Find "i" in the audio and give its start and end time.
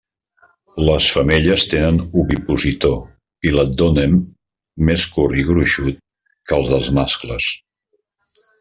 3.49-3.53, 5.43-5.47